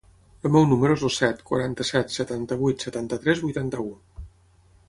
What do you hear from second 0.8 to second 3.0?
es el set, quaranta-set, setanta-vuit,